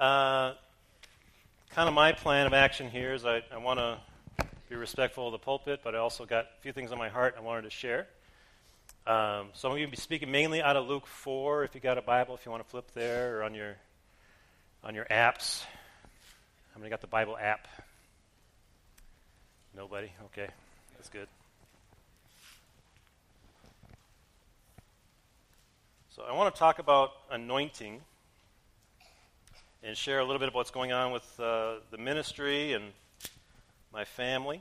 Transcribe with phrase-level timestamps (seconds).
[0.00, 0.54] Uh,
[1.74, 3.98] kind of my plan of action here is I, I want to
[4.70, 7.34] be respectful of the pulpit, but I also got a few things on my heart
[7.36, 8.06] I wanted to share.
[9.06, 11.64] Um, so I'm going to be speaking mainly out of Luke 4.
[11.64, 13.76] If you got a Bible, if you want to flip there, or on your
[14.82, 15.64] on your apps.
[16.72, 17.68] How many got the Bible app?
[19.76, 20.10] Nobody.
[20.32, 20.48] Okay,
[20.96, 21.28] that's good.
[26.16, 28.00] So I want to talk about anointing
[29.82, 32.84] and share a little bit of what's going on with uh, the ministry and
[33.92, 34.60] my family.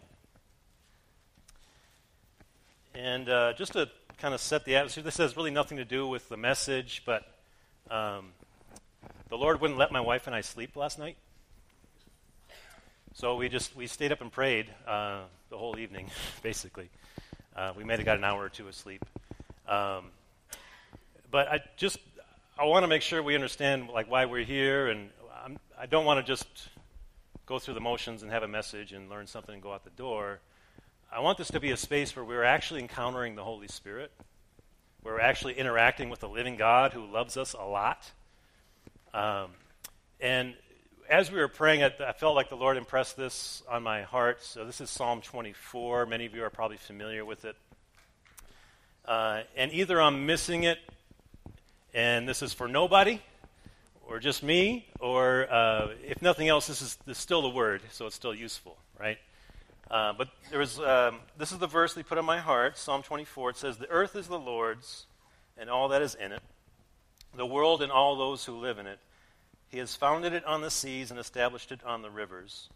[2.96, 6.08] And uh, just to kind of set the atmosphere, this has really nothing to do
[6.08, 7.24] with the message, but
[7.92, 8.32] um,
[9.30, 11.18] the Lord wouldn't let my wife and I sleep last night.
[13.14, 16.10] So we just we stayed up and prayed uh, the whole evening,
[16.44, 16.90] basically.
[17.56, 19.04] Uh, we may have got an hour or two of sleep.
[19.68, 20.12] Um,
[21.30, 22.00] but I just
[22.60, 25.12] I want to make sure we understand like why we're here, and
[25.46, 26.46] I'm, I do not want to just
[27.46, 29.92] go through the motions and have a message and learn something and go out the
[29.92, 30.42] door.
[31.10, 34.12] I want this to be a space where we're actually encountering the Holy Spirit,
[35.04, 38.12] where we're actually interacting with the living God who loves us a lot.
[39.14, 39.52] Um,
[40.20, 40.54] and
[41.10, 44.44] as we were praying, I, I felt like the Lord impressed this on my heart.
[44.44, 46.08] So this is Psalm 24.
[46.08, 47.56] Many of you are probably familiar with it.
[49.06, 50.80] Uh, and either I'm missing it
[51.94, 53.22] and this is for nobody,
[54.08, 57.82] or just me, or uh, if nothing else, this is, this is, still the word,
[57.92, 59.18] so it's still useful, right?
[59.90, 63.02] Uh, but there was, um, this is the verse they put on my heart, Psalm
[63.02, 63.52] 24.
[63.52, 65.06] It says, The earth is the Lord's,
[65.58, 66.42] and all that is in it,
[67.36, 69.00] the world and all those who live in it.
[69.68, 72.70] He has founded it on the seas and established it on the rivers.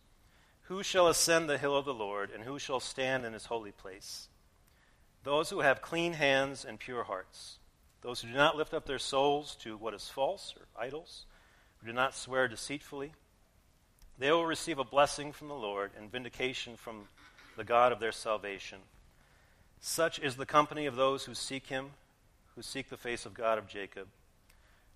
[0.67, 3.71] Who shall ascend the hill of the Lord, and who shall stand in his holy
[3.71, 4.27] place?
[5.23, 7.57] Those who have clean hands and pure hearts
[8.03, 11.25] those who do not lift up their souls to what is false or idols,
[11.79, 13.13] who do not swear deceitfully,
[14.19, 17.07] they will receive a blessing from the Lord and vindication from
[17.57, 18.79] the God of their salvation.
[19.79, 21.91] Such is the company of those who seek him,
[22.55, 24.07] who seek the face of God of Jacob.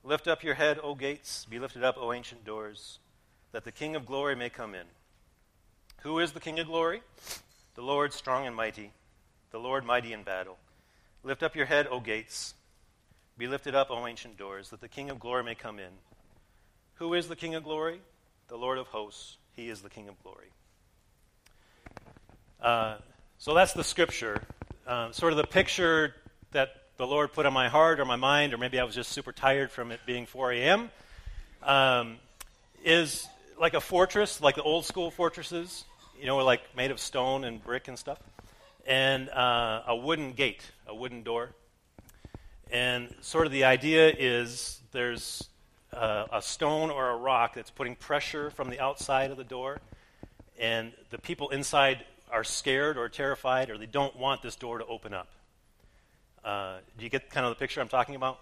[0.03, 2.99] Lift up your head, O gates, be lifted up, O ancient doors,
[3.51, 4.85] that the King of glory may come in.
[6.01, 7.01] Who is the King of glory?
[7.75, 8.91] The Lord strong and mighty,
[9.51, 10.57] the Lord mighty in battle.
[11.23, 12.53] Lift up your head, O gates.
[13.37, 15.91] Be lifted up, O ancient doors, that the King of glory may come in.
[16.95, 18.01] Who is the King of glory?
[18.47, 19.37] The Lord of hosts.
[19.55, 20.47] He is the King of glory.
[22.59, 22.97] Uh,
[23.37, 24.41] so that's the scripture.
[24.87, 26.15] Uh, sort of the picture
[26.53, 29.11] that the Lord put on my heart or my mind, or maybe I was just
[29.11, 30.89] super tired from it being 4 a.m.,
[31.61, 32.17] um,
[32.83, 33.27] is
[33.59, 35.85] like a fortress, like the old school fortresses,
[36.19, 38.19] you know, like made of stone and brick and stuff,
[38.87, 41.51] and uh, a wooden gate, a wooden door.
[42.71, 45.47] And sort of the idea is there's
[45.93, 49.79] uh, a stone or a rock that's putting pressure from the outside of the door,
[50.59, 54.85] and the people inside are scared or terrified or they don't want this door to
[54.85, 55.29] open up.
[56.43, 58.39] Uh, do you get kind of the picture I'm talking about?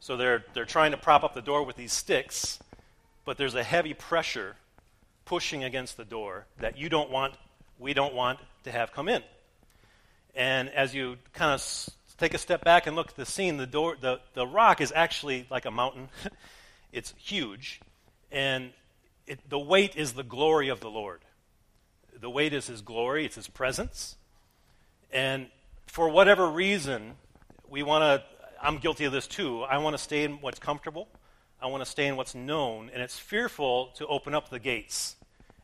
[0.00, 2.58] So they're, they're trying to prop up the door with these sticks,
[3.24, 4.56] but there's a heavy pressure
[5.24, 7.34] pushing against the door that you don't want,
[7.78, 9.22] we don't want to have come in.
[10.34, 11.60] And as you kind of
[12.18, 13.56] take a step back and look at the scene.
[13.56, 16.08] The, door, the, the rock is actually like a mountain,
[16.92, 17.80] it's huge,
[18.30, 18.70] and
[19.26, 21.20] it, the weight is the glory of the Lord.
[22.18, 24.16] The weight is his glory, it's his presence.
[25.12, 25.48] And
[25.86, 27.14] for whatever reason,
[27.68, 28.24] we want to,
[28.62, 29.62] I'm guilty of this too.
[29.62, 31.08] I want to stay in what's comfortable,
[31.60, 35.16] I want to stay in what's known, and it's fearful to open up the gates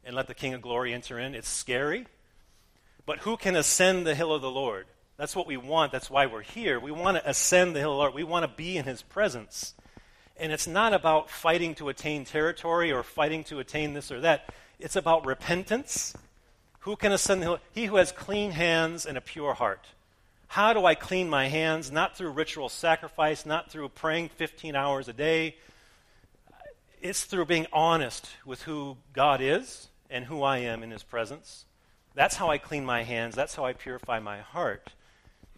[0.05, 1.35] and let the King of Glory enter in.
[1.35, 2.07] It's scary.
[3.05, 4.87] But who can ascend the hill of the Lord?
[5.17, 5.93] That's what we want.
[5.93, 6.81] That's why we're here.
[6.81, 8.15] We want to ascend the hill of the Lord.
[8.15, 9.75] We want to be in his presence.
[10.37, 14.53] And it's not about fighting to attain territory or fighting to attain this or that.
[14.79, 16.15] It's about repentance.
[16.81, 17.59] Who can ascend the hill?
[17.73, 19.87] He who has clean hands and a pure heart.
[20.49, 21.93] How do I clean my hands?
[21.93, 25.57] Not through ritual sacrifice, not through praying 15 hours a day.
[27.01, 31.65] It's through being honest with who God is and who I am in his presence.
[32.15, 33.35] That's how I clean my hands.
[33.35, 34.93] That's how I purify my heart.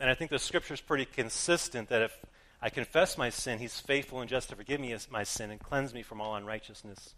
[0.00, 2.16] And I think the scripture is pretty consistent that if
[2.60, 5.94] I confess my sin, he's faithful and just to forgive me my sin and cleanse
[5.94, 7.14] me from all unrighteousness.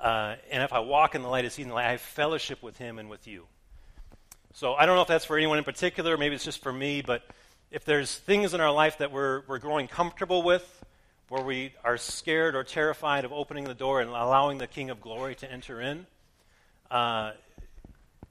[0.00, 2.62] Uh, and if I walk in the light of seeing the light, I have fellowship
[2.62, 3.46] with him and with you.
[4.54, 7.02] So I don't know if that's for anyone in particular, maybe it's just for me,
[7.02, 7.22] but
[7.70, 10.84] if there's things in our life that we're, we're growing comfortable with,
[11.28, 15.00] where we are scared or terrified of opening the door and allowing the King of
[15.00, 16.06] Glory to enter in,
[16.90, 17.32] uh,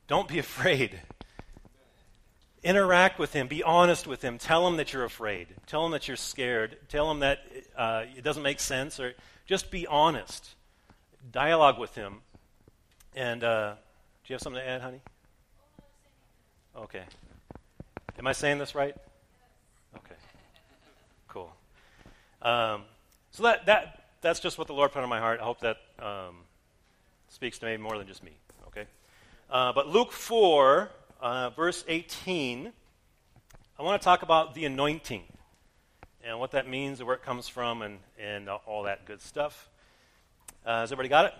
[0.07, 0.99] don't be afraid.
[2.63, 3.47] Interact with him.
[3.47, 4.37] Be honest with him.
[4.37, 5.47] Tell him that you're afraid.
[5.65, 6.77] Tell him that you're scared.
[6.89, 7.39] Tell him that
[7.75, 8.99] uh, it doesn't make sense.
[8.99, 9.13] Or
[9.47, 10.55] just be honest.
[11.31, 12.21] dialogue with him.
[13.15, 13.77] And uh, do
[14.27, 15.01] you have something to add, honey?
[16.75, 17.03] Okay.
[18.17, 18.95] Am I saying this right?
[19.97, 20.15] Okay.
[21.27, 21.51] Cool.
[22.41, 22.83] Um,
[23.31, 25.39] so that, that, that's just what the Lord put on my heart.
[25.39, 26.35] I hope that um,
[27.29, 28.31] speaks to me more than just me.
[28.67, 28.85] Okay.
[29.49, 30.89] Uh, but Luke 4,
[31.21, 32.71] uh, verse 18,
[33.77, 35.23] I want to talk about the anointing
[36.23, 39.69] and what that means and where it comes from and, and all that good stuff.
[40.65, 41.33] Uh, has everybody got it?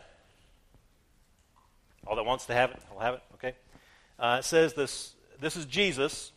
[2.06, 3.24] All that wants to have it, will have it.
[3.36, 3.54] Okay.
[4.20, 5.14] Uh, it says this.
[5.40, 6.32] This is Jesus,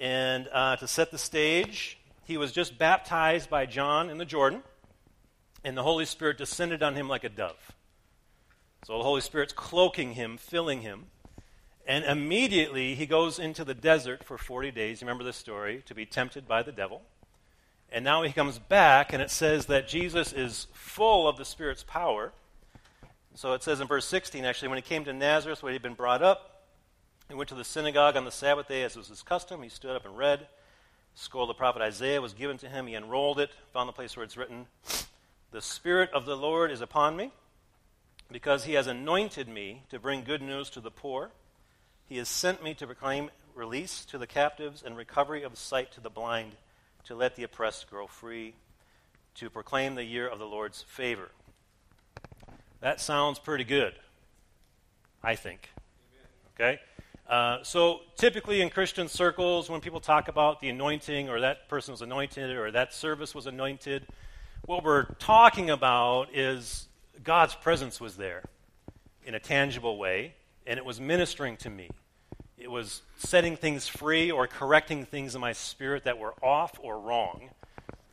[0.00, 4.64] and uh, to set the stage, he was just baptized by John in the Jordan,
[5.62, 7.72] and the Holy Spirit descended on him like a dove.
[8.84, 11.06] So the Holy Spirit's cloaking him, filling him.
[11.86, 15.00] And immediately he goes into the desert for 40 days.
[15.00, 15.82] You remember this story?
[15.86, 17.02] To be tempted by the devil.
[17.90, 21.84] And now he comes back, and it says that Jesus is full of the Spirit's
[21.84, 22.32] power.
[23.34, 25.82] So it says in verse 16, actually, when he came to Nazareth, where he had
[25.82, 26.64] been brought up,
[27.28, 29.62] he went to the synagogue on the Sabbath day, as was his custom.
[29.62, 30.40] He stood up and read.
[30.40, 32.86] The scroll of the prophet Isaiah was given to him.
[32.86, 34.66] He unrolled it, found the place where it's written,
[35.50, 37.32] The Spirit of the Lord is upon me,
[38.30, 41.30] because he has anointed me to bring good news to the poor.
[42.08, 46.00] He has sent me to proclaim release to the captives and recovery of sight to
[46.00, 46.52] the blind
[47.04, 48.54] to let the oppressed grow free,
[49.34, 51.30] to proclaim the year of the Lord's favor.
[52.80, 53.94] That sounds pretty good,
[55.22, 55.68] I think.
[56.54, 56.80] Okay?
[57.28, 61.92] Uh, so, typically in Christian circles, when people talk about the anointing or that person
[61.92, 64.06] was anointed or that service was anointed,
[64.66, 66.88] what we're talking about is
[67.24, 68.42] God's presence was there
[69.24, 70.34] in a tangible way,
[70.66, 71.90] and it was ministering to me
[72.62, 76.98] it was setting things free or correcting things in my spirit that were off or
[76.98, 77.50] wrong.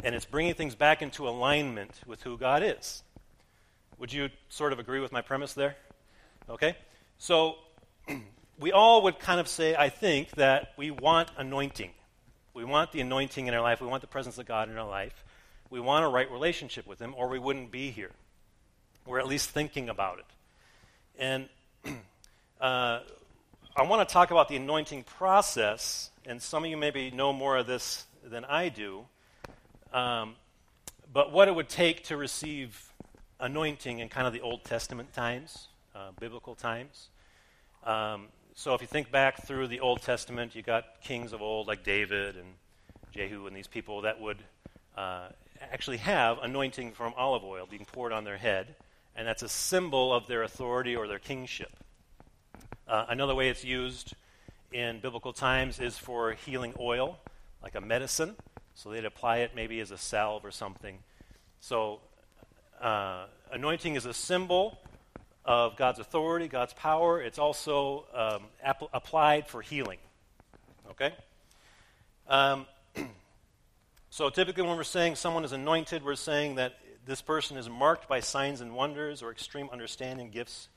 [0.03, 3.03] And it's bringing things back into alignment with who God is.
[3.99, 5.75] Would you sort of agree with my premise there?
[6.49, 6.75] Okay?
[7.19, 7.57] So,
[8.59, 11.91] we all would kind of say, I think, that we want anointing.
[12.53, 13.81] We want the anointing in our life.
[13.81, 15.23] We want the presence of God in our life.
[15.69, 18.11] We want a right relationship with Him, or we wouldn't be here.
[19.05, 20.25] We're at least thinking about it.
[21.19, 21.49] And
[22.59, 22.99] uh,
[23.75, 27.57] I want to talk about the anointing process, and some of you maybe know more
[27.57, 29.05] of this than I do.
[29.93, 30.35] Um,
[31.11, 32.91] but what it would take to receive
[33.39, 37.07] anointing in kind of the Old Testament times, uh, biblical times.
[37.85, 41.67] Um, so if you think back through the Old Testament, you got kings of old
[41.67, 42.53] like David and
[43.13, 44.37] Jehu and these people that would
[44.97, 45.29] uh,
[45.71, 48.75] actually have anointing from olive oil being poured on their head,
[49.15, 51.71] and that's a symbol of their authority or their kingship.
[52.89, 54.15] Uh, another way it's used
[54.71, 57.19] in biblical times is for healing oil,
[57.61, 58.35] like a medicine.
[58.73, 60.97] So they'd apply it maybe as a salve or something.
[61.59, 61.99] So
[62.81, 64.79] uh, anointing is a symbol
[65.45, 67.21] of God's authority, God's power.
[67.21, 69.99] It's also um, ap- applied for healing.
[70.89, 71.13] Okay?
[72.27, 72.65] Um,
[74.09, 78.09] so typically, when we're saying someone is anointed, we're saying that this person is marked
[78.09, 80.69] by signs and wonders or extreme understanding, gifts,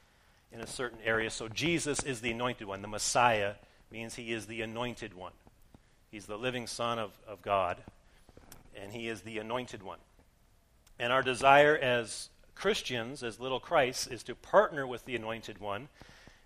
[0.52, 1.30] in a certain area.
[1.30, 2.82] So Jesus is the anointed one.
[2.82, 3.54] The Messiah
[3.90, 5.32] means he is the anointed one.
[6.10, 7.78] He's the living Son of, of God,
[8.76, 9.98] and he is the anointed one.
[10.98, 15.88] And our desire as Christians, as little Christ, is to partner with the anointed one.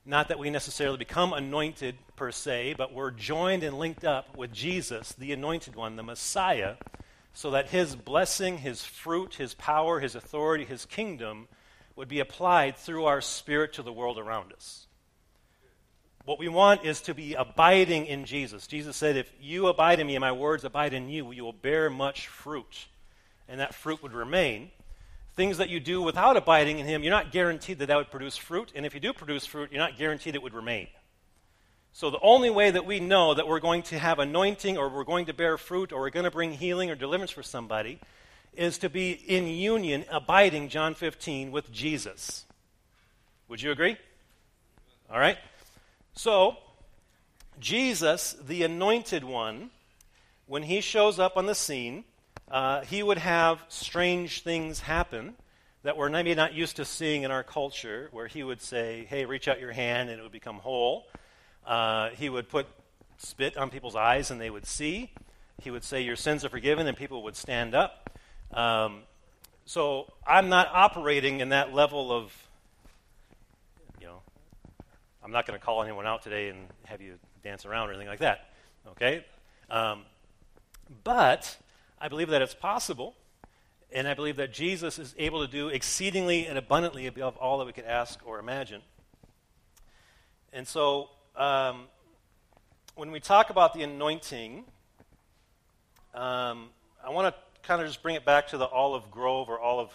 [0.04, 4.52] Not that we necessarily become anointed per se, but we're joined and linked up with
[4.52, 6.76] Jesus, the anointed one, the Messiah,
[7.34, 11.48] so that his blessing, his fruit, his power, his authority, his kingdom
[11.96, 14.86] would be applied through our spirit to the world around us.
[16.26, 18.66] What we want is to be abiding in Jesus.
[18.66, 21.52] Jesus said, If you abide in me and my words abide in you, you will
[21.52, 22.86] bear much fruit.
[23.48, 24.70] And that fruit would remain.
[25.36, 28.36] Things that you do without abiding in him, you're not guaranteed that that would produce
[28.36, 28.72] fruit.
[28.74, 30.88] And if you do produce fruit, you're not guaranteed it would remain.
[31.92, 35.04] So the only way that we know that we're going to have anointing or we're
[35.04, 38.00] going to bear fruit or we're going to bring healing or deliverance for somebody
[38.56, 42.44] is to be in union, abiding, John 15, with Jesus.
[43.48, 43.96] Would you agree?
[45.10, 45.38] All right.
[46.14, 46.56] So,
[47.60, 49.70] Jesus, the anointed one,
[50.46, 52.04] when he shows up on the scene,
[52.50, 55.34] uh, he would have strange things happen
[55.82, 59.25] that we're maybe not used to seeing in our culture, where he would say, Hey,
[59.25, 61.06] reach out your hand and it would become whole.
[61.64, 62.66] Uh, he would put
[63.18, 65.12] spit on people's eyes and they would see.
[65.62, 68.15] He would say, Your sins are forgiven, and people would stand up.
[68.52, 69.02] Um,
[69.64, 72.32] so I'm not operating in that level of,
[74.00, 74.20] you know,
[75.24, 78.08] I'm not going to call anyone out today and have you dance around or anything
[78.08, 78.50] like that.
[78.90, 79.24] Okay?
[79.68, 80.02] Um,
[81.02, 81.56] but
[82.00, 83.14] I believe that it's possible.
[83.92, 87.66] And I believe that Jesus is able to do exceedingly and abundantly above all that
[87.66, 88.82] we could ask or imagine.
[90.52, 91.84] And so, um,
[92.94, 94.64] when we talk about the anointing,
[96.14, 96.70] um,
[97.04, 99.90] I want to kind of just bring it back to the olive grove or olive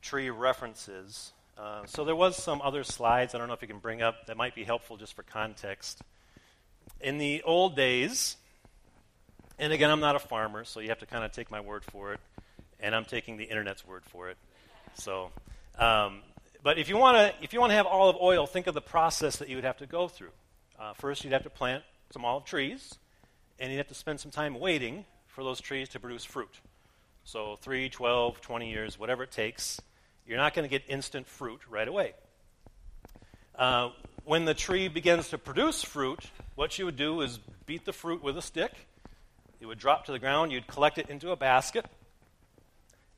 [0.00, 1.32] tree references.
[1.58, 4.26] Uh, so there was some other slides I don't know if you can bring up
[4.26, 6.00] that might be helpful just for context.
[7.00, 8.36] In the old days,
[9.58, 11.84] and again, I'm not a farmer, so you have to kind of take my word
[11.84, 12.20] for it,
[12.80, 14.36] and I'm taking the internet's word for it.
[14.94, 15.30] So,
[15.78, 16.20] um,
[16.62, 18.80] but if you want to, if you want to have olive oil, think of the
[18.80, 20.32] process that you would have to go through.
[20.78, 21.82] Uh, first, you'd have to plant
[22.12, 22.94] some olive trees,
[23.58, 25.04] and you'd have to spend some time waiting
[25.36, 26.60] for those trees to produce fruit.
[27.24, 29.78] So, 3, 12, 20 years, whatever it takes.
[30.26, 32.14] You're not going to get instant fruit right away.
[33.54, 33.90] Uh,
[34.24, 36.20] when the tree begins to produce fruit,
[36.54, 38.72] what you would do is beat the fruit with a stick.
[39.60, 40.52] It would drop to the ground.
[40.52, 41.84] You'd collect it into a basket.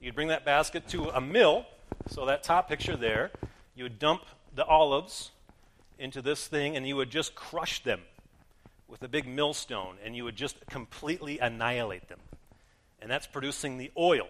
[0.00, 1.66] You'd bring that basket to a mill.
[2.08, 3.30] So, that top picture there,
[3.76, 4.22] you would dump
[4.56, 5.30] the olives
[6.00, 8.00] into this thing and you would just crush them
[8.88, 12.18] with a big millstone and you would just completely annihilate them.
[13.00, 14.28] And that's producing the oil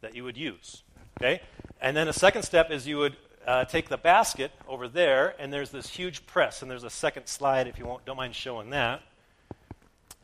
[0.00, 0.82] that you would use.
[1.20, 1.40] Okay?
[1.80, 5.52] And then a second step is you would uh, take the basket over there, and
[5.52, 9.02] there's this huge press, and there's a second slide if you don't mind showing that,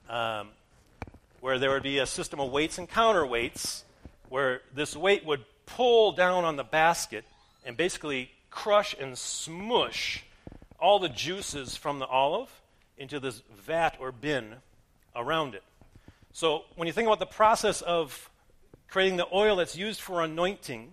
[0.09, 0.49] um,
[1.41, 3.83] where there would be a system of weights and counterweights,
[4.29, 7.25] where this weight would pull down on the basket
[7.65, 10.25] and basically crush and smush
[10.79, 12.51] all the juices from the olive
[12.99, 14.57] into this vat or bin
[15.15, 15.63] around it.
[16.33, 18.31] So when you think about the process of
[18.89, 20.93] creating the oil that's used for anointing,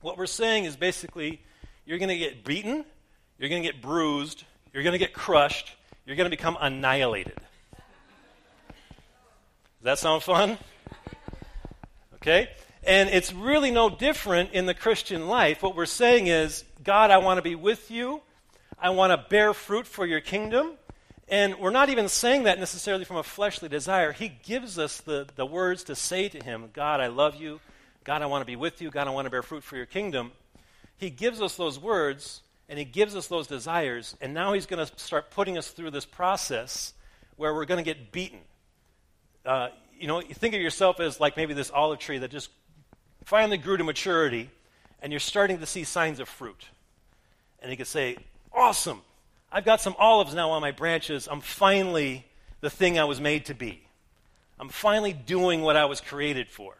[0.00, 1.40] what we're saying is basically
[1.84, 2.84] you're going to get beaten,
[3.38, 5.74] you're going to get bruised, you're going to get crushed,
[6.06, 7.36] you're going to become annihilated.
[9.82, 10.58] Does that sound fun?
[12.14, 12.48] Okay?
[12.84, 15.62] And it's really no different in the Christian life.
[15.62, 18.22] What we're saying is, God, I want to be with you.
[18.78, 20.72] I want to bear fruit for your kingdom.
[21.32, 24.12] And we're not even saying that necessarily from a fleshly desire.
[24.12, 27.58] He gives us the, the words to say to Him, God, I love you.
[28.04, 28.90] God, I want to be with you.
[28.90, 30.32] God, I want to bear fruit for your kingdom.
[30.98, 34.14] He gives us those words and He gives us those desires.
[34.20, 36.92] And now He's going to start putting us through this process
[37.36, 38.40] where we're going to get beaten.
[39.46, 42.50] Uh, you know, you think of yourself as like maybe this olive tree that just
[43.24, 44.50] finally grew to maturity
[45.00, 46.66] and you're starting to see signs of fruit.
[47.60, 48.18] And you could say,
[48.52, 49.00] Awesome.
[49.52, 51.28] I've got some olives now on my branches.
[51.30, 52.26] I'm finally
[52.60, 53.82] the thing I was made to be.
[54.58, 56.74] I'm finally doing what I was created for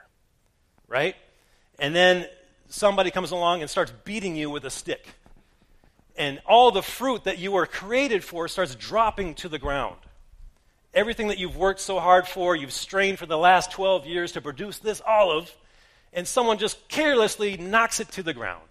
[0.92, 1.16] right?
[1.78, 2.26] And then
[2.68, 5.06] somebody comes along and starts beating you with a stick.
[6.16, 9.96] And all the fruit that you were created for starts dropping to the ground.
[10.92, 14.42] Everything that you've worked so hard for, you've strained for the last 12 years to
[14.42, 15.50] produce this olive,
[16.12, 18.68] and someone just carelessly knocks it to the ground.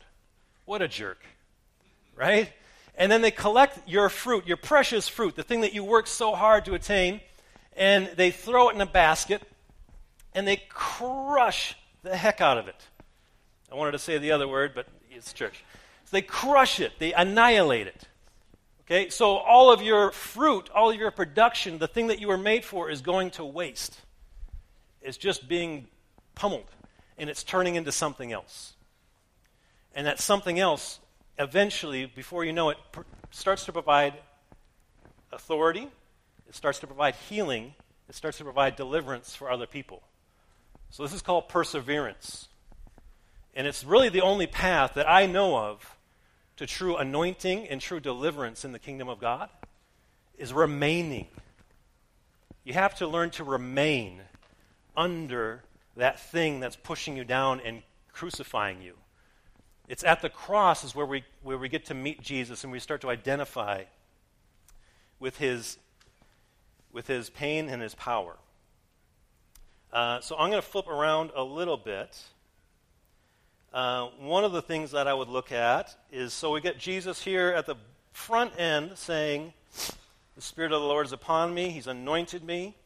[0.65, 1.25] What a jerk,
[2.15, 2.53] right?
[2.95, 6.35] And then they collect your fruit, your precious fruit, the thing that you worked so
[6.35, 7.21] hard to attain,
[7.75, 9.41] and they throw it in a basket,
[10.33, 12.75] and they crush the heck out of it.
[13.71, 15.63] I wanted to say the other word, but it's church.
[16.05, 18.07] So they crush it, they annihilate it.
[18.81, 22.37] Okay, so all of your fruit, all of your production, the thing that you were
[22.37, 23.97] made for, is going to waste.
[25.01, 25.87] It's just being
[26.35, 26.69] pummeled,
[27.17, 28.73] and it's turning into something else.
[29.95, 30.99] And that something else,
[31.41, 34.13] eventually, before you know it, pr- starts to provide
[35.31, 35.87] authority,
[36.47, 37.73] it starts to provide healing,
[38.07, 40.03] it starts to provide deliverance for other people.
[40.91, 42.47] So this is called perseverance.
[43.55, 45.97] And it's really the only path that I know of
[46.57, 49.49] to true anointing and true deliverance in the kingdom of God
[50.37, 51.27] is remaining.
[52.63, 54.21] You have to learn to remain
[54.95, 55.63] under
[55.95, 57.81] that thing that's pushing you down and
[58.13, 58.93] crucifying you.
[59.91, 62.79] It's at the cross is where we, where we get to meet Jesus and we
[62.79, 63.83] start to identify
[65.19, 65.77] with his,
[66.93, 68.37] with his pain and his power.
[69.91, 72.17] Uh, so I'm going to flip around a little bit.
[73.73, 77.21] Uh, one of the things that I would look at is so we get Jesus
[77.21, 77.75] here at the
[78.13, 79.51] front end saying,
[80.37, 82.77] The Spirit of the Lord is upon me, He's anointed me.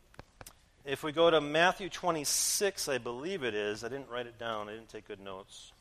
[0.86, 4.70] If we go to Matthew 26, I believe it is, I didn't write it down,
[4.70, 5.72] I didn't take good notes.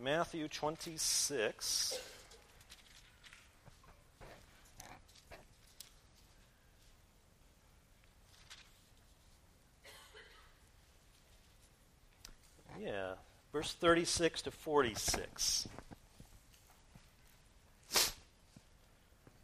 [0.00, 1.98] Matthew 26.
[12.80, 13.14] Yeah,
[13.52, 15.66] verse 36 to 46.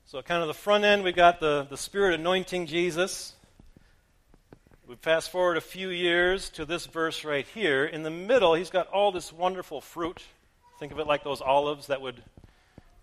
[0.06, 3.34] So, kind of the front end, we got the, the Spirit anointing Jesus.
[4.86, 7.84] We fast forward a few years to this verse right here.
[7.84, 10.22] In the middle, he's got all this wonderful fruit.
[10.78, 12.22] Think of it like those olives that would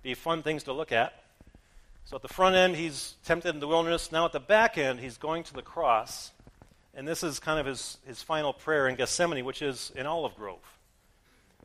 [0.04, 1.14] be fun things to look at.
[2.06, 4.12] So at the front end, he's tempted in the wilderness.
[4.12, 6.32] Now at the back end, he's going to the cross.
[6.94, 10.36] And this is kind of his, his final prayer in Gethsemane, which is an olive
[10.36, 10.60] grove.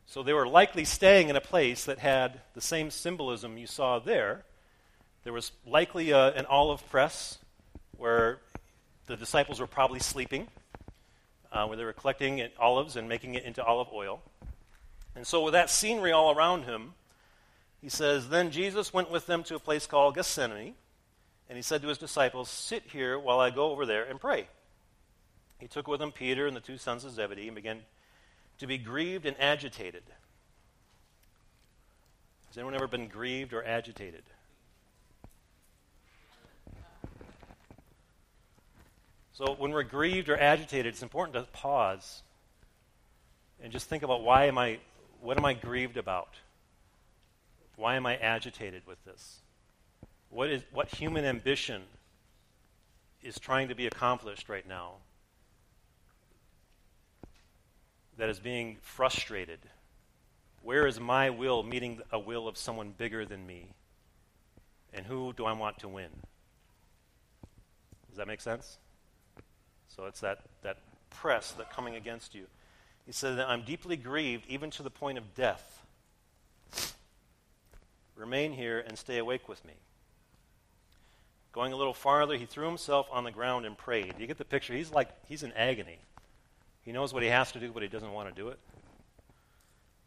[0.05, 3.99] So they were likely staying in a place that had the same symbolism you saw
[3.99, 4.45] there.
[5.25, 7.39] There was likely a, an olive press
[7.97, 8.39] where
[9.07, 10.47] the disciples were probably sleeping,
[11.51, 14.21] uh, where they were collecting olives and making it into olive oil.
[15.17, 16.93] And so, with that scenery all around him,
[17.81, 20.75] he says, Then Jesus went with them to a place called Gethsemane,
[21.49, 24.47] and he said to his disciples, Sit here while I go over there and pray.
[25.59, 27.79] He took with him Peter and the two sons of Zebedee and began
[28.59, 30.03] to be grieved and agitated.
[32.49, 34.23] Has anyone ever been grieved or agitated?
[39.33, 42.21] So, when we're grieved or agitated, it's important to pause
[43.63, 44.77] and just think about why am I,
[45.21, 46.35] what am I grieved about?
[47.75, 49.41] Why am I agitated with this?
[50.29, 51.83] What, is, what human ambition
[53.21, 54.95] is trying to be accomplished right now
[58.17, 59.59] that is being frustrated?
[60.63, 63.73] Where is my will meeting a will of someone bigger than me?
[64.93, 66.09] And who do I want to win?
[68.09, 68.79] Does that make sense?
[69.87, 70.77] So it's that, that
[71.09, 72.47] press that coming against you.
[73.07, 75.81] He said I'm deeply grieved even to the point of death.
[78.17, 79.73] Remain here and stay awake with me.
[81.53, 84.15] Going a little farther, he threw himself on the ground and prayed.
[84.19, 84.73] You get the picture?
[84.73, 85.99] He's like, he's in agony.
[86.83, 88.59] He knows what he has to do, but he doesn't want to do it.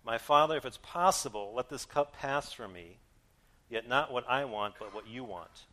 [0.04, 2.98] My Father, if it's possible, let this cup pass from me,
[3.70, 5.64] yet not what I want, but what you want.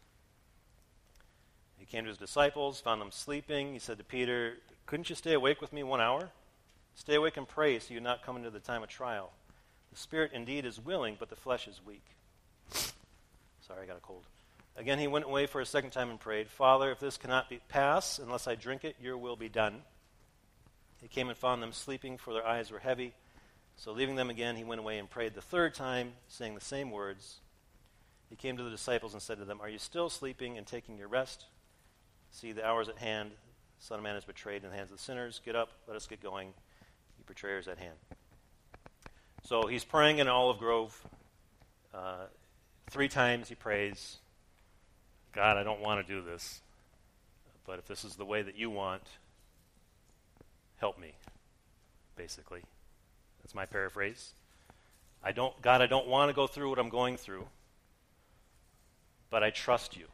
[1.77, 3.73] He came to his disciples, found them sleeping.
[3.73, 6.31] He said to Peter, Couldn't you stay awake with me one hour?
[6.97, 9.31] Stay awake and pray so you not come into the time of trial.
[9.91, 12.03] The spirit indeed is willing, but the flesh is weak.
[12.71, 14.23] Sorry, I got a cold.
[14.75, 17.61] Again, he went away for a second time and prayed, Father, if this cannot be,
[17.69, 19.83] pass unless I drink it, your will be done.
[20.99, 23.13] He came and found them sleeping, for their eyes were heavy.
[23.75, 26.89] So, leaving them again, he went away and prayed the third time, saying the same
[26.89, 27.37] words.
[28.31, 30.97] He came to the disciples and said to them, Are you still sleeping and taking
[30.97, 31.45] your rest?
[32.31, 33.31] See, the hour is at hand.
[33.79, 35.39] The Son of Man is betrayed in the hands of the sinners.
[35.45, 36.53] Get up, let us get going.
[37.27, 37.97] The betrayer is at hand.
[39.43, 40.99] So he's praying in Olive Grove.
[41.93, 42.25] Uh,
[42.89, 44.17] three times he prays,
[45.33, 46.61] God, I don't want to do this,
[47.65, 49.03] but if this is the way that you want,
[50.77, 51.13] help me,
[52.15, 52.61] basically.
[53.41, 54.33] That's my paraphrase.
[55.23, 57.45] I don't, God, I don't want to go through what I'm going through,
[59.29, 60.05] but I trust you.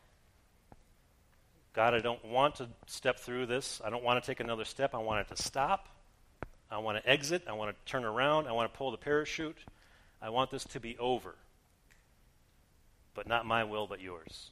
[1.73, 3.81] God, I don't want to step through this.
[3.83, 4.95] I don't want to take another step.
[4.95, 5.87] I want it to stop.
[6.73, 7.43] I want to exit.
[7.47, 8.47] I want to turn around.
[8.47, 9.57] I want to pull the parachute.
[10.21, 11.35] I want this to be over.
[13.13, 14.49] But not my will, but yours.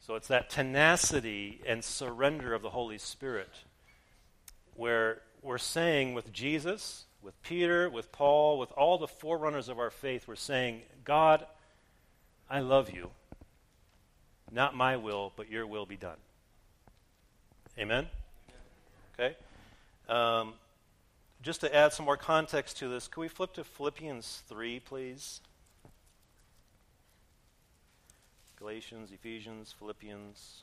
[0.00, 3.50] So it's that tenacity and surrender of the Holy Spirit
[4.74, 9.90] where we're saying with Jesus, with Peter, with Paul, with all the forerunners of our
[9.90, 11.46] faith, we're saying, God,
[12.50, 13.10] I love you.
[14.50, 16.16] Not my will, but your will be done.
[17.78, 18.08] Amen?
[19.14, 19.36] Okay?
[20.08, 20.54] Um,
[21.42, 25.40] just to add some more context to this, can we flip to Philippians 3, please?
[28.56, 30.62] Galatians, Ephesians, Philippians.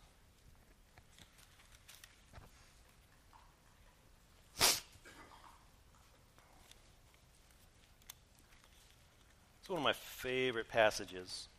[9.59, 11.49] It's one of my favorite passages.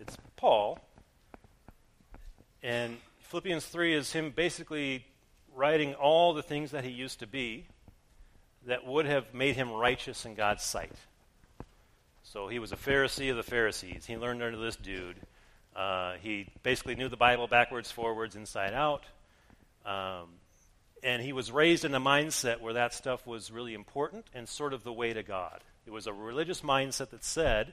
[0.00, 0.80] It's Paul.
[2.64, 5.06] And Philippians 3 is him basically
[5.54, 7.66] writing all the things that he used to be
[8.66, 10.92] that would have made him righteous in God's sight.
[12.22, 14.06] So he was a Pharisee of the Pharisees.
[14.06, 15.16] He learned under this dude.
[15.74, 19.04] Uh, he basically knew the Bible backwards, forwards, inside out.
[19.84, 20.28] Um,
[21.02, 24.72] and he was raised in a mindset where that stuff was really important and sort
[24.72, 25.60] of the way to God.
[25.86, 27.72] It was a religious mindset that said,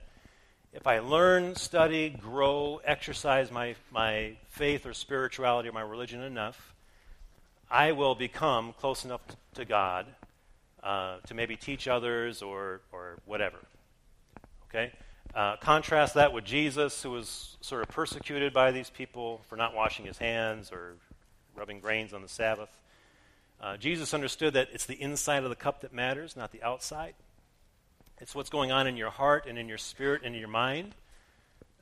[0.73, 6.73] if I learn, study, grow, exercise my, my faith or spirituality or my religion enough,
[7.71, 9.21] I will become close enough
[9.53, 10.07] to God
[10.83, 13.59] uh, to maybe teach others or, or whatever.
[14.69, 14.91] Okay?
[15.35, 19.75] Uh, contrast that with Jesus, who was sort of persecuted by these people for not
[19.75, 20.95] washing his hands or
[21.55, 22.69] rubbing grains on the Sabbath.
[23.61, 27.13] Uh, Jesus understood that it's the inside of the cup that matters, not the outside.
[28.19, 30.95] It's what's going on in your heart and in your spirit and in your mind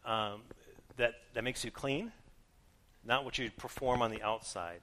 [0.05, 0.41] um,
[0.97, 2.11] that, that makes you clean.
[3.05, 4.81] not what you perform on the outside.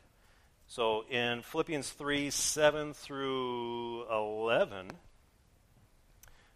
[0.67, 4.89] So in Philippians 3 7 through 11,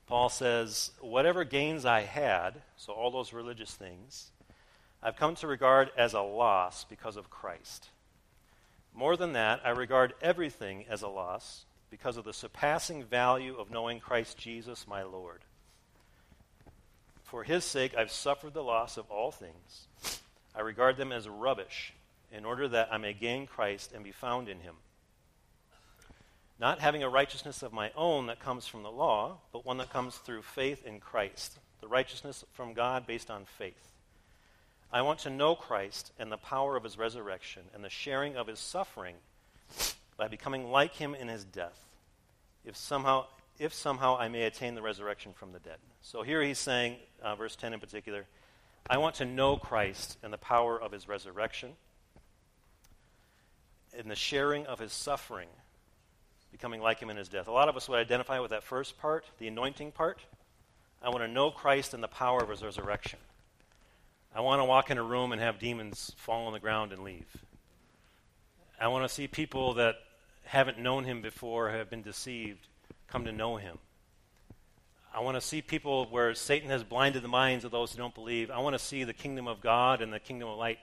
[0.06, 4.30] Paul says, Whatever gains I had, so all those religious things,
[5.02, 7.90] I've come to regard as a loss because of Christ.
[8.94, 13.70] More than that, I regard everything as a loss because of the surpassing value of
[13.70, 15.40] knowing Christ Jesus my Lord.
[17.22, 19.86] For his sake, I've suffered the loss of all things.
[20.54, 21.92] I regard them as rubbish
[22.32, 24.76] in order that I may gain Christ and be found in him.
[26.60, 29.92] Not having a righteousness of my own that comes from the law, but one that
[29.92, 33.92] comes through faith in Christ, the righteousness from God based on faith.
[34.92, 38.46] I want to know Christ and the power of his resurrection and the sharing of
[38.46, 39.14] his suffering
[40.16, 41.78] by becoming like him in his death,
[42.64, 43.26] if somehow,
[43.58, 45.76] if somehow I may attain the resurrection from the dead.
[46.00, 48.26] So here he's saying, uh, verse 10 in particular,
[48.90, 51.72] I want to know Christ and the power of his resurrection
[53.96, 55.48] and the sharing of his suffering,
[56.50, 57.48] becoming like him in his death.
[57.48, 60.20] A lot of us would identify with that first part, the anointing part.
[61.02, 63.18] I want to know Christ and the power of his resurrection.
[64.34, 67.02] I want to walk in a room and have demons fall on the ground and
[67.02, 67.26] leave.
[68.80, 69.96] I want to see people that
[70.44, 72.66] haven't known him before, have been deceived,
[73.08, 73.78] come to know him.
[75.14, 78.14] I want to see people where Satan has blinded the minds of those who don't
[78.14, 78.50] believe.
[78.50, 80.78] I want to see the kingdom of God and the kingdom of light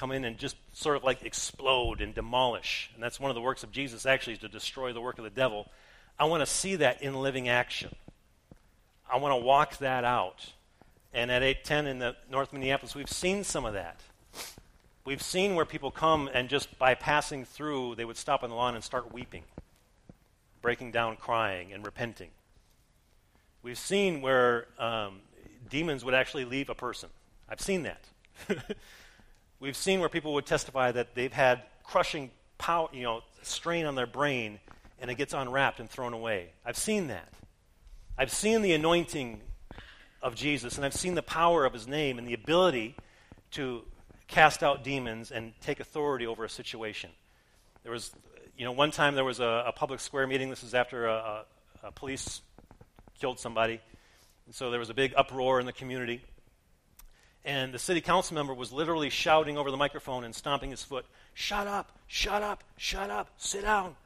[0.00, 2.90] come in and just sort of like explode and demolish.
[2.94, 5.24] And that's one of the works of Jesus, actually, is to destroy the work of
[5.24, 5.68] the devil.
[6.18, 7.94] I want to see that in living action.
[9.12, 10.52] I want to walk that out.
[11.12, 14.00] And at 810 in the North Minneapolis, we've seen some of that.
[15.04, 18.56] We've seen where people come and just by passing through, they would stop on the
[18.56, 19.42] lawn and start weeping,
[20.62, 22.30] breaking down, crying, and repenting.
[23.62, 25.20] We've seen where um,
[25.68, 27.10] demons would actually leave a person.
[27.50, 28.00] I've seen that.
[29.60, 33.94] We've seen where people would testify that they've had crushing power, you know, strain on
[33.94, 34.58] their brain,
[35.00, 36.48] and it gets unwrapped and thrown away.
[36.64, 37.28] I've seen that.
[38.16, 39.40] I've seen the anointing
[40.22, 42.96] of Jesus, and I've seen the power of his name and the ability
[43.52, 43.82] to
[44.28, 47.10] cast out demons and take authority over a situation.
[47.82, 48.12] There was,
[48.56, 50.48] you know, one time there was a, a public square meeting.
[50.48, 51.44] This was after a, a,
[51.84, 52.40] a police
[53.20, 53.80] killed somebody.
[54.46, 56.22] And so there was a big uproar in the community.
[57.44, 61.06] And the city council member was literally shouting over the microphone and stomping his foot,
[61.32, 63.96] Shut up, shut up, shut up, sit down.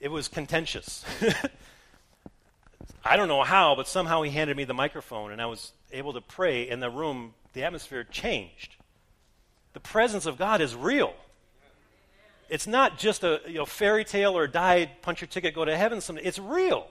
[0.00, 1.04] It was contentious.
[3.04, 6.12] I don't know how, but somehow he handed me the microphone, and I was able
[6.14, 8.74] to pray, and the room, the atmosphere changed.
[9.74, 11.14] The presence of God is real.
[12.48, 15.76] It's not just a you know, fairy tale or die, punch your ticket, go to
[15.76, 16.22] heaven someday.
[16.24, 16.86] It's real.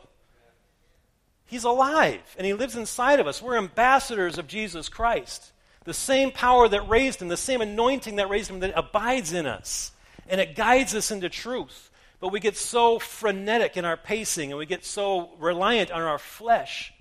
[1.45, 3.41] He's alive, and he lives inside of us.
[3.41, 5.51] We're ambassadors of Jesus Christ.
[5.84, 9.46] The same power that raised him, the same anointing that raised him, that abides in
[9.46, 9.91] us,
[10.30, 11.89] and it guides us into truth.
[12.20, 16.20] But we get so frenetic in our pacing and we get so reliant on our
[16.20, 16.94] flesh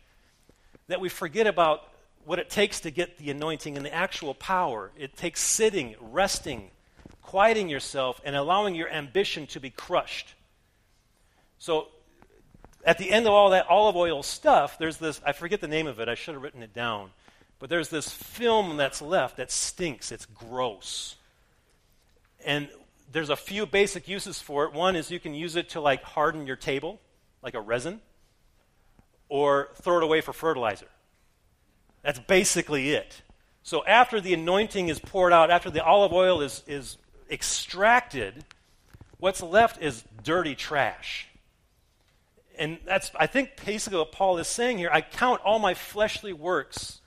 [0.88, 1.82] that we forget about
[2.24, 4.90] what it takes to get the anointing and the actual power.
[4.98, 6.70] It takes sitting, resting,
[7.22, 10.34] quieting yourself, and allowing your ambition to be crushed.
[11.58, 11.88] So,
[12.84, 15.86] at the end of all that olive oil stuff, there's this I forget the name
[15.86, 17.10] of it, I should have written it down.
[17.60, 21.14] But there's this film that's left that stinks, it's gross.
[22.44, 22.68] And
[23.12, 24.72] there's a few basic uses for it.
[24.72, 27.00] One is you can use it to like harden your table,
[27.42, 28.00] like a resin,
[29.28, 30.88] or throw it away for fertilizer.
[32.02, 33.22] That's basically it.
[33.62, 36.96] So after the anointing is poured out, after the olive oil is, is
[37.30, 38.44] extracted,
[39.18, 41.28] what's left is dirty trash.
[42.58, 44.90] And that's, I think, basically what Paul is saying here.
[44.92, 46.99] I count all my fleshly works,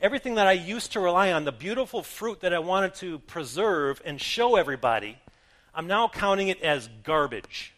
[0.00, 4.00] everything that I used to rely on, the beautiful fruit that I wanted to preserve
[4.04, 5.18] and show everybody,
[5.74, 7.74] I'm now counting it as garbage.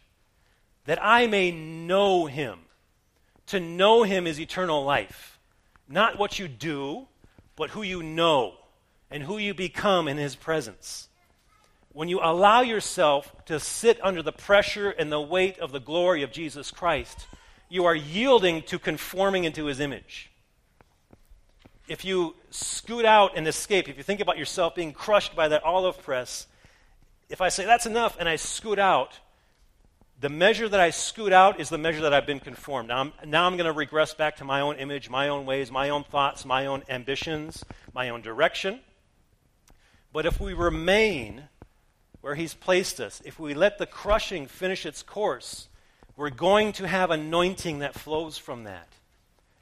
[0.85, 2.59] That I may know him.
[3.47, 5.39] To know him is eternal life.
[5.87, 7.07] Not what you do,
[7.55, 8.55] but who you know
[9.11, 11.07] and who you become in his presence.
[11.91, 16.23] When you allow yourself to sit under the pressure and the weight of the glory
[16.23, 17.27] of Jesus Christ,
[17.69, 20.31] you are yielding to conforming into his image.
[21.87, 25.63] If you scoot out and escape, if you think about yourself being crushed by that
[25.63, 26.47] olive press,
[27.29, 29.19] if I say that's enough and I scoot out,
[30.19, 32.87] the measure that I scoot out is the measure that I've been conformed.
[32.87, 35.69] Now I'm, now I'm going to regress back to my own image, my own ways,
[35.69, 38.79] my own thoughts, my own ambitions, my own direction.
[40.13, 41.49] But if we remain
[42.21, 45.67] where He's placed us, if we let the crushing finish its course,
[46.15, 48.87] we're going to have anointing that flows from that.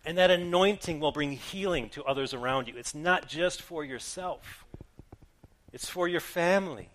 [0.03, 2.73] And that anointing will bring healing to others around you.
[2.75, 4.65] It's not just for yourself.
[5.73, 6.89] it's for your family,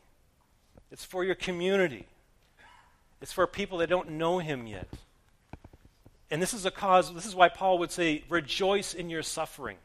[0.90, 2.06] it's for your community,
[3.22, 4.88] it's for people that don't know Him yet.
[6.30, 9.76] And this is a cause, this is why Paul would say, rejoice in your suffering.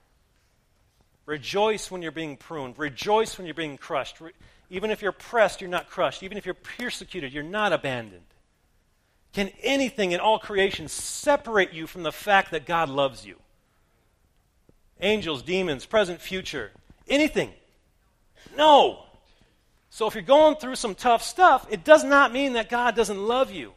[1.28, 2.80] Rejoice when you're being pruned.
[2.80, 4.20] Rejoice when you're being crushed.
[4.20, 4.32] Re-
[4.72, 6.24] even if you're pressed, you're not crushed.
[6.24, 8.24] Even if you're persecuted, you're not abandoned.
[9.34, 13.36] Can anything in all creation separate you from the fact that God loves you?
[15.00, 16.72] Angels, demons, present, future,
[17.08, 17.52] anything.
[18.58, 19.06] No.
[19.90, 23.20] So if you're going through some tough stuff, it does not mean that God doesn't
[23.20, 23.74] love you.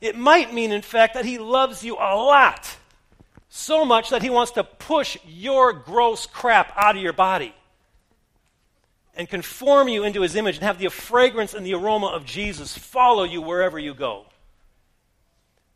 [0.00, 2.76] It might mean, in fact, that He loves you a lot.
[3.48, 7.54] So much that He wants to push your gross crap out of your body
[9.16, 12.78] and conform you into His image and have the fragrance and the aroma of Jesus
[12.78, 14.26] follow you wherever you go.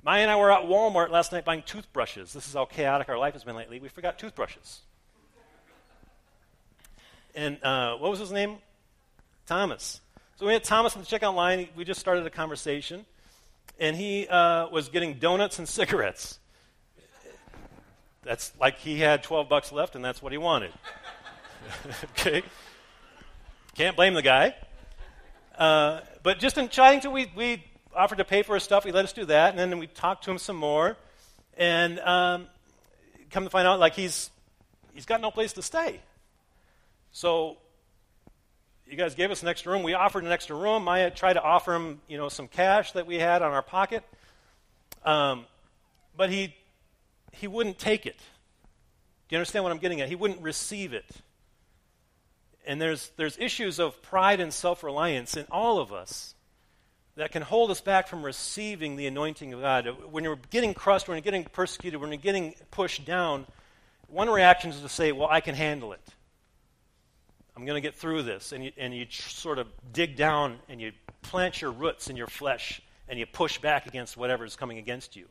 [0.05, 2.33] Maya and I were at Walmart last night buying toothbrushes.
[2.33, 3.79] This is how chaotic our life has been lately.
[3.79, 4.81] We forgot toothbrushes.
[7.35, 8.57] And uh, what was his name?
[9.47, 10.01] Thomas.
[10.37, 11.69] So we had Thomas at the checkout line.
[11.77, 13.07] We just started a conversation
[13.79, 16.39] and he uh, was getting donuts and cigarettes.
[18.23, 20.71] That's like he had 12 bucks left, and that's what he wanted.
[22.13, 22.43] okay?
[23.75, 24.55] Can't blame the guy.
[25.59, 28.85] Uh, but just in chatting to, we, we offered to pay for his stuff.
[28.85, 30.97] He let us do that, and then we talked to him some more.
[31.57, 32.47] And um,
[33.31, 34.31] come to find out, like, he's,
[34.95, 36.01] he's got no place to stay.
[37.13, 37.59] So
[38.87, 39.83] you guys gave us an extra room.
[39.83, 40.85] We offered an extra room.
[40.85, 44.05] Maya tried to offer him, you know, some cash that we had on our pocket.
[45.05, 45.47] Um,
[46.17, 46.55] but he,
[47.33, 48.19] he wouldn't take it.
[49.29, 50.09] Do you understand what I'm getting at?
[50.09, 51.07] He wouldn't receive it.
[52.67, 56.35] And there's, there's issues of pride and self reliance in all of us
[57.17, 59.87] that can hold us back from receiving the anointing of God.
[60.11, 63.47] When you're getting crushed, when you're getting persecuted, when you're getting pushed down,
[64.09, 66.01] one reaction is to say, Well, I can handle it.
[67.57, 68.53] I'm going to get through this.
[68.53, 72.17] And you, and you tr- sort of dig down and you plant your roots in
[72.17, 75.27] your flesh and you push back against whatever is coming against you.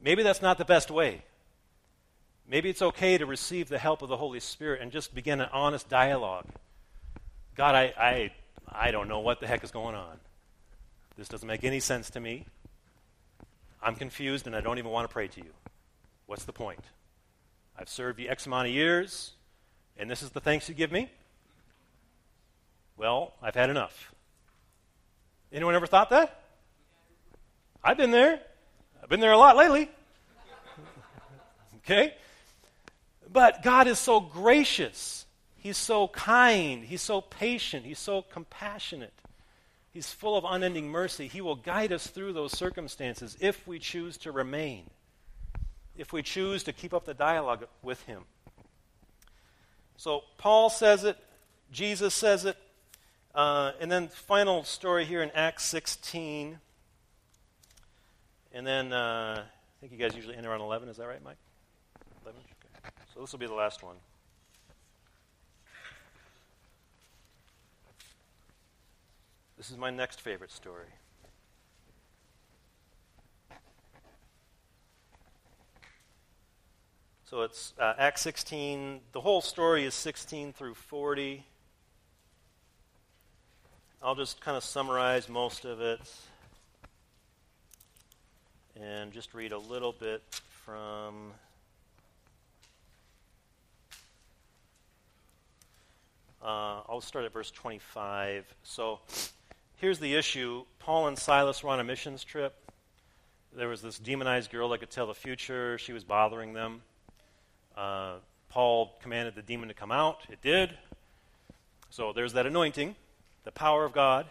[0.00, 1.24] Maybe that's not the best way.
[2.48, 5.48] Maybe it's okay to receive the help of the Holy Spirit and just begin an
[5.52, 6.46] honest dialogue.
[7.56, 8.30] God, I, I,
[8.68, 10.18] I don't know what the heck is going on.
[11.18, 12.46] This doesn't make any sense to me.
[13.82, 15.50] I'm confused and I don't even want to pray to you.
[16.26, 16.78] What's the point?
[17.76, 19.32] I've served you X amount of years
[19.96, 21.10] and this is the thanks you give me?
[22.96, 24.14] Well, I've had enough.
[25.52, 26.40] Anyone ever thought that?
[27.82, 28.40] I've been there.
[29.02, 29.90] I've been there a lot lately.
[31.78, 32.14] okay?
[33.32, 35.26] But God is so gracious.
[35.56, 36.84] He's so kind.
[36.84, 37.84] He's so patient.
[37.86, 39.12] He's so compassionate.
[39.98, 41.26] He's full of unending mercy.
[41.26, 44.84] He will guide us through those circumstances if we choose to remain,
[45.96, 48.22] if we choose to keep up the dialogue with Him.
[49.96, 51.16] So Paul says it,
[51.72, 52.56] Jesus says it,
[53.34, 56.60] uh, and then final story here in Acts 16.
[58.52, 60.88] And then uh, I think you guys usually end around 11.
[60.90, 61.38] Is that right, Mike?
[62.22, 62.40] 11?
[62.40, 62.94] Okay.
[63.14, 63.96] So this will be the last one.
[69.58, 70.86] This is my next favorite story.
[77.24, 79.00] So it's uh, Acts 16.
[79.10, 81.44] The whole story is 16 through 40.
[84.00, 86.08] I'll just kind of summarize most of it
[88.80, 90.22] and just read a little bit
[90.64, 91.32] from.
[96.40, 98.54] Uh, I'll start at verse 25.
[98.62, 99.00] So
[99.78, 102.54] here's the issue Paul and Silas were on a missions trip.
[103.56, 106.82] There was this demonized girl that could tell the future, she was bothering them.
[107.76, 108.16] Uh,
[108.50, 110.20] Paul commanded the demon to come out.
[110.28, 110.76] It did.
[111.90, 112.94] So there's that anointing,
[113.44, 114.26] the power of God.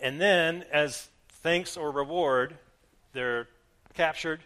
[0.00, 2.54] And then, as thanks or reward,
[3.12, 3.48] they're
[3.94, 4.40] captured,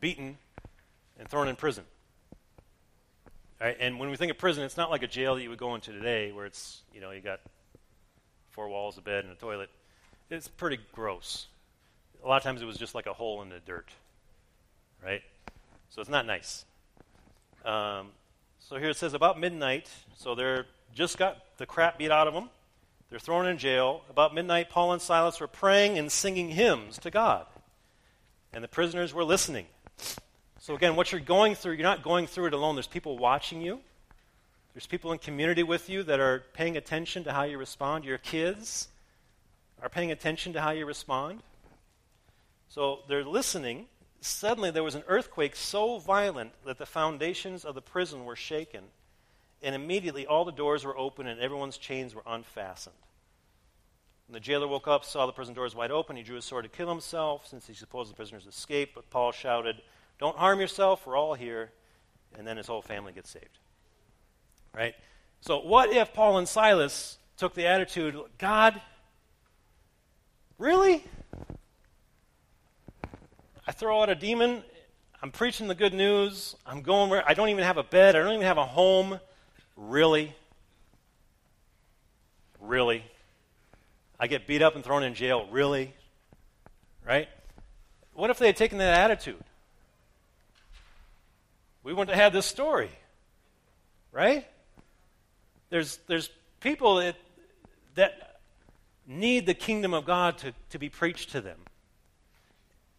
[0.00, 0.38] beaten,
[1.18, 1.84] and thrown in prison.
[3.60, 3.76] Right?
[3.78, 5.74] And when we think of prison, it's not like a jail that you would go
[5.74, 7.40] into today where it's, you know, you got
[8.58, 9.70] four walls, a bed, and a toilet.
[10.30, 11.46] It's pretty gross.
[12.24, 13.88] A lot of times it was just like a hole in the dirt.
[15.00, 15.22] Right?
[15.90, 16.64] So it's not nice.
[17.64, 18.08] Um,
[18.58, 19.88] so here it says about midnight.
[20.16, 22.50] So they're just got the crap beat out of them.
[23.10, 24.02] They're thrown in jail.
[24.10, 27.46] About midnight, Paul and Silas were praying and singing hymns to God.
[28.52, 29.66] And the prisoners were listening.
[30.58, 32.74] So again, what you're going through, you're not going through it alone.
[32.74, 33.78] There's people watching you.
[34.74, 38.04] There's people in community with you that are paying attention to how you respond.
[38.04, 38.88] Your kids
[39.82, 41.42] are paying attention to how you respond.
[42.68, 43.86] So they're listening
[44.20, 48.84] suddenly there was an earthquake so violent that the foundations of the prison were shaken,
[49.62, 52.96] and immediately all the doors were open and everyone's chains were unfastened.
[54.30, 56.68] The jailer woke up, saw the prison doors wide open, he drew his sword to
[56.68, 58.94] kill himself, since he supposed the prisoners escaped.
[58.94, 59.80] But Paul shouted,
[60.18, 61.70] Don't harm yourself, we're all here.
[62.36, 63.58] And then his whole family gets saved.
[64.74, 64.94] Right?
[65.40, 68.80] So, what if Paul and Silas took the attitude, God,
[70.58, 71.04] really?
[73.66, 74.62] I throw out a demon,
[75.22, 78.20] I'm preaching the good news, I'm going where I don't even have a bed, I
[78.20, 79.20] don't even have a home.
[79.76, 80.34] Really?
[82.60, 83.04] Really?
[84.18, 85.46] I get beat up and thrown in jail.
[85.50, 85.94] Really?
[87.06, 87.28] Right?
[88.14, 89.42] What if they had taken that attitude?
[91.84, 92.90] We wouldn't have had this story.
[94.10, 94.46] Right?
[95.70, 97.16] There's, there's people that,
[97.94, 98.40] that
[99.06, 101.58] need the kingdom of God to, to be preached to them.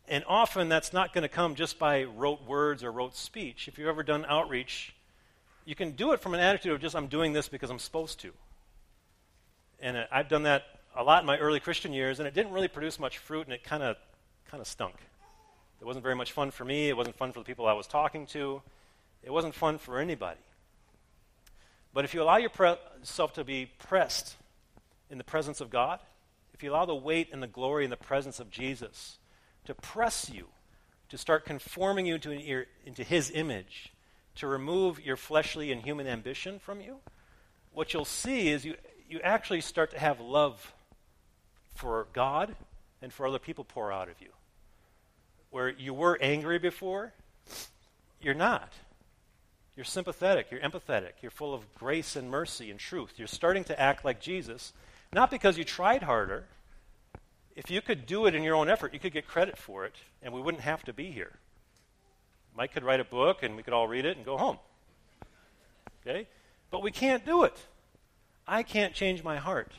[0.08, 3.68] And often that's not going to come just by rote words or rote speech.
[3.68, 4.94] If you've ever done outreach,
[5.66, 8.20] you can do it from an attitude of just, I'm doing this because I'm supposed
[8.22, 8.32] to.
[9.80, 10.64] And I've done that
[10.96, 13.54] a lot in my early Christian years, and it didn't really produce much fruit, and
[13.54, 13.96] it kind of
[14.50, 14.96] kind of stunk.
[15.80, 16.90] It wasn't very much fun for me.
[16.90, 18.62] It wasn't fun for the people I was talking to.
[19.24, 20.40] It wasn't fun for anybody.
[21.94, 24.36] But if you allow yourself to be pressed
[25.10, 26.00] in the presence of God,
[26.54, 29.18] if you allow the weight and the glory and the presence of Jesus
[29.66, 30.48] to press you,
[31.10, 33.92] to start conforming you to, into His image,
[34.36, 36.98] to remove your fleshly and human ambition from you,
[37.74, 38.76] what you'll see is you,
[39.10, 40.74] you actually start to have love
[41.76, 42.56] for God
[43.02, 44.30] and for other people pour out of you.
[45.50, 47.14] Where you were angry before,
[48.22, 48.74] you're not.
[49.80, 53.14] You're sympathetic, you're empathetic, you're full of grace and mercy and truth.
[53.16, 54.74] You're starting to act like Jesus,
[55.14, 56.44] not because you tried harder.
[57.56, 59.96] If you could do it in your own effort, you could get credit for it,
[60.22, 61.32] and we wouldn't have to be here.
[62.58, 64.58] Mike could write a book, and we could all read it and go home.
[66.02, 66.28] Okay?
[66.72, 67.58] But we can't do it.
[68.46, 69.72] I can't change my heart.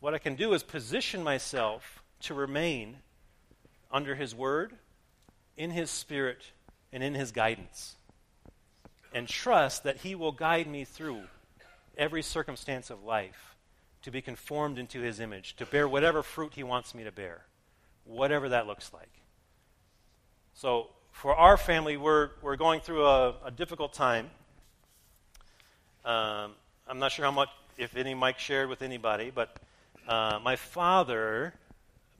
[0.00, 2.96] What I can do is position myself to remain
[3.92, 4.72] under His Word,
[5.58, 6.52] in His Spirit,
[6.94, 7.96] and in His guidance.
[9.12, 11.22] And trust that He will guide me through
[11.96, 13.56] every circumstance of life
[14.02, 17.42] to be conformed into His image, to bear whatever fruit He wants me to bear,
[18.04, 19.10] whatever that looks like.
[20.54, 24.30] So, for our family, we're, we're going through a, a difficult time.
[26.04, 26.52] Um,
[26.88, 29.56] I'm not sure how much, if any, Mike shared with anybody, but
[30.08, 31.54] uh, my father,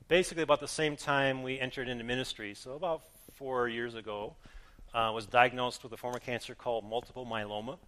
[0.09, 3.03] basically about the same time we entered into ministry, so about
[3.35, 4.35] four years ago,
[4.95, 7.79] uh, was diagnosed with a form of cancer called multiple myeloma.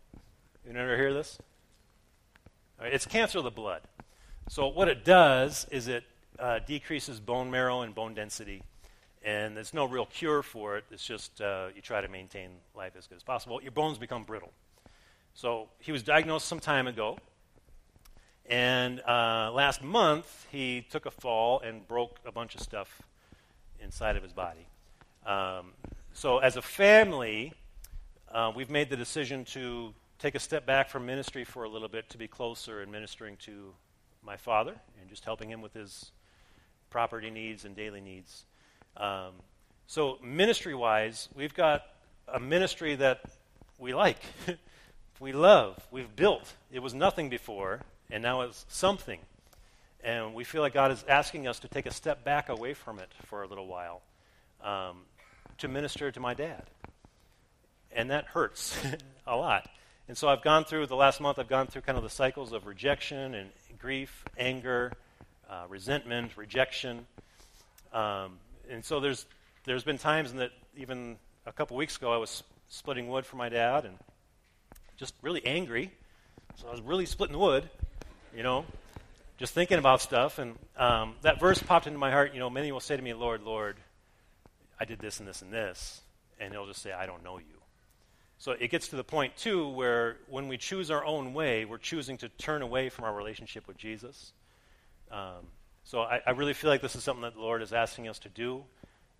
[0.67, 1.39] You never hear this?
[2.81, 3.83] It's cancer of the blood.
[4.49, 6.05] So what it does is it
[6.39, 8.63] uh, decreases bone marrow and bone density,
[9.25, 10.85] and there's no real cure for it.
[10.91, 13.63] It's just uh, you try to maintain life as good as possible.
[13.63, 14.53] Your bones become brittle.
[15.35, 17.19] So he was diagnosed some time ago.
[18.47, 23.03] And uh, last month, he took a fall and broke a bunch of stuff
[23.81, 24.67] inside of his body.
[25.25, 25.73] Um,
[26.15, 27.55] so, as a family,
[28.31, 31.89] uh, we've made the decision to take a step back from ministry for a little
[31.89, 33.73] bit to be closer in ministering to
[34.23, 36.13] my father and just helping him with his
[36.91, 38.45] property needs and daily needs.
[38.99, 39.33] Um,
[39.87, 41.83] so, ministry wise, we've got
[42.29, 43.23] a ministry that
[43.79, 44.21] we like,
[45.19, 46.53] we love, we've built.
[46.71, 49.19] It was nothing before, and now it's something.
[50.05, 52.99] And we feel like God is asking us to take a step back away from
[52.99, 54.03] it for a little while
[54.63, 54.99] um,
[55.63, 56.63] to minister to my dad.
[57.91, 58.77] And that hurts
[59.27, 59.69] a lot.
[60.09, 62.53] And so I've gone through the last month, I've gone through kind of the cycles
[62.53, 64.93] of rejection and grief, anger,
[65.49, 67.07] uh, resentment, rejection.
[67.93, 68.39] Um,
[68.71, 69.27] and so there's,
[69.65, 73.37] there's been times in that even a couple weeks ago I was splitting wood for
[73.37, 73.97] my dad and
[74.97, 75.91] just really angry.
[76.57, 77.69] So I was really splitting wood
[78.35, 78.65] you know,
[79.39, 80.39] just thinking about stuff.
[80.39, 82.33] And um, that verse popped into my heart.
[82.35, 83.77] You know, many will say to me, Lord, Lord,
[84.81, 86.01] I did this and this and this.
[86.41, 87.63] And they'll just say, I don't know you.
[88.39, 91.79] So it gets to the point, too, where when we choose our own way, we're
[91.79, 94.33] choosing to turn away from our relationship with Jesus.
[95.13, 95.47] Um,
[95.85, 98.19] so I, I, really feel like this is something that the Lord is asking us
[98.21, 98.65] to do,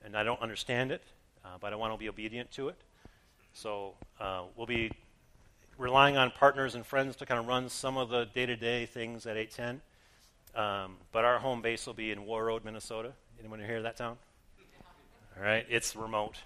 [0.05, 1.03] and I don't understand it,
[1.45, 2.77] uh, but I want to be obedient to it.
[3.53, 4.91] So uh, we'll be
[5.77, 8.87] relying on partners and friends to kind of run some of the day to day
[8.87, 9.83] things at 810.
[10.55, 13.13] Um, but our home base will be in Warroad, Minnesota.
[13.39, 14.17] Anyone hear that town?
[15.39, 16.37] All right, it's remote.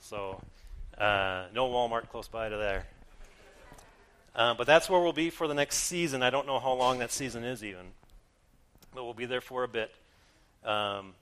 [0.00, 0.40] So,
[0.98, 2.84] uh, no Walmart close by to there.
[4.34, 6.22] Uh, but that's where we'll be for the next season.
[6.22, 7.86] I don't know how long that season is, even.
[8.92, 9.94] But we'll be there for a bit.
[10.64, 11.14] Um,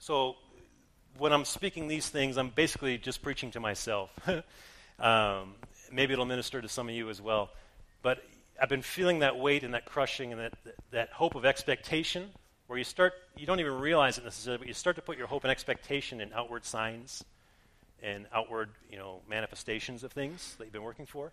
[0.00, 0.36] so,
[1.18, 4.10] when I'm speaking these things, I'm basically just preaching to myself.
[4.98, 5.54] um,
[5.92, 7.50] maybe it'll minister to some of you as well.
[8.02, 8.24] But
[8.60, 10.54] I've been feeling that weight and that crushing and that,
[10.90, 12.30] that hope of expectation
[12.72, 15.26] where you start, you don't even realize it necessarily, but you start to put your
[15.26, 17.22] hope and expectation in outward signs
[18.02, 21.32] and outward, you know, manifestations of things that you've been working for.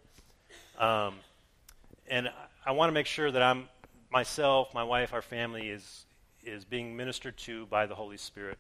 [0.77, 1.13] Um,
[2.09, 2.31] and I,
[2.65, 3.69] I want to make sure that I'm,
[4.11, 6.03] myself, my wife, our family is,
[6.43, 8.59] is being ministered to by the Holy Spirit,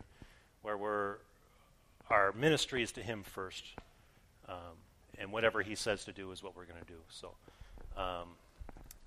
[0.61, 1.15] where we're,
[2.09, 3.65] our ministry is to Him first.
[4.47, 4.55] Um,
[5.17, 6.99] and whatever He says to do is what we're going to do.
[7.09, 7.31] So,
[7.97, 8.29] um,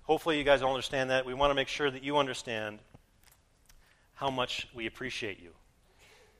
[0.03, 1.25] hopefully, you guys all understand that.
[1.25, 2.77] We want to make sure that you understand
[4.23, 5.49] how much we appreciate you.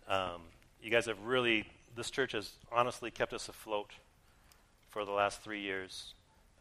[0.08, 0.44] Um,
[0.82, 1.66] you guys have really,
[1.98, 3.92] this church has honestly kept us afloat
[4.90, 6.14] for the last three years.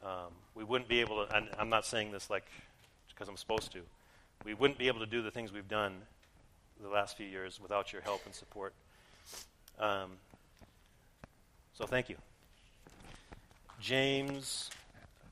[0.02, 2.46] Um, we wouldn't be able to, and I'm not saying this like
[3.08, 3.82] because I'm supposed to,
[4.44, 5.94] we wouldn't be able to do the things we've done
[6.82, 8.74] the last few years without your help and support.
[9.78, 10.14] Um,
[11.72, 12.16] so thank you.
[13.78, 14.70] James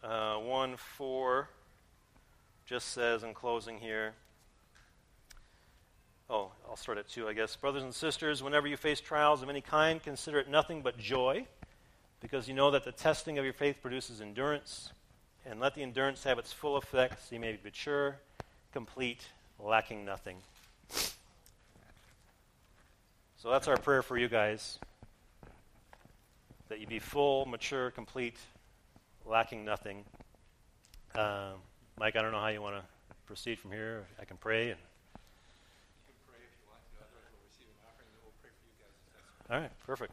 [0.05, 1.49] uh, 1 4
[2.65, 4.15] just says in closing here.
[6.33, 7.57] Oh, I'll start at 2, I guess.
[7.57, 11.45] Brothers and sisters, whenever you face trials of any kind, consider it nothing but joy,
[12.21, 14.93] because you know that the testing of your faith produces endurance.
[15.45, 18.17] And let the endurance have its full effect, so you may be mature,
[18.73, 19.27] complete,
[19.59, 20.37] lacking nothing.
[23.37, 24.79] So that's our prayer for you guys
[26.69, 28.37] that you be full, mature, complete,
[29.27, 30.05] lacking nothing.
[31.13, 31.55] Uh,
[31.99, 32.83] Mike, I don't know how you want to
[33.27, 34.05] proceed from here.
[34.21, 34.79] I can pray and
[39.51, 40.13] All right, perfect.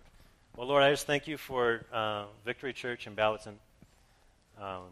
[0.56, 3.54] Well, Lord, I just thank you for uh, Victory Church in Balaton.
[4.60, 4.86] Um,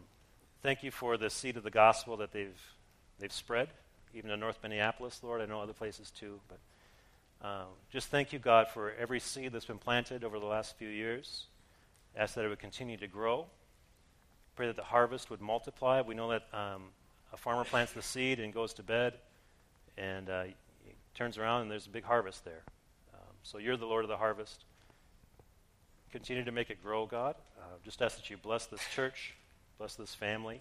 [0.62, 2.60] thank you for the seed of the gospel that they've
[3.18, 3.70] they've spread,
[4.14, 5.40] even in North Minneapolis, Lord.
[5.40, 6.58] I know other places too, but
[7.44, 10.88] uh, just thank you, God, for every seed that's been planted over the last few
[10.88, 11.46] years.
[12.16, 13.46] Ask that it would continue to grow.
[14.54, 16.02] Pray that the harvest would multiply.
[16.02, 16.84] We know that um,
[17.32, 19.14] a farmer plants the seed and goes to bed,
[19.98, 20.44] and uh,
[21.16, 22.62] turns around and there's a big harvest there.
[23.46, 24.64] So you're the Lord of the harvest.
[26.10, 27.36] Continue to make it grow, God.
[27.56, 29.34] Uh, just ask that you bless this church,
[29.78, 30.60] bless this family.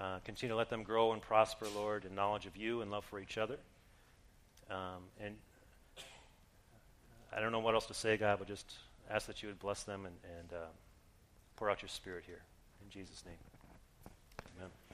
[0.00, 3.04] Uh, continue to let them grow and prosper, Lord, in knowledge of you and love
[3.04, 3.56] for each other.
[4.70, 5.34] Um, and
[7.36, 8.74] I don't know what else to say, God, but just
[9.10, 10.66] ask that you would bless them and, and uh,
[11.56, 12.42] pour out your spirit here.
[12.84, 13.51] In Jesus' name.